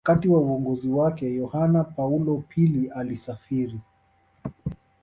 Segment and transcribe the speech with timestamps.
[0.07, 3.79] Wakati wa uongozi wake Yohane Paulo pili alisafiri